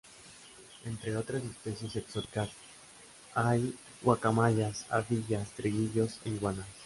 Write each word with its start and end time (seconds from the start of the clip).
Entre 0.83 1.15
otras 1.15 1.43
especies 1.43 1.95
exóticas 1.95 2.49
hay 3.35 3.77
guacamayas, 4.01 4.87
ardillas, 4.89 5.51
tigrillos 5.51 6.17
e 6.25 6.29
iguanas. 6.29 6.65